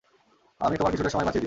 আমি 0.61 0.75
তোমার 0.77 0.91
কিছুটা 0.91 1.09
সময় 1.09 1.25
বাচিঁয়ে 1.25 1.33
দিবো। 1.33 1.39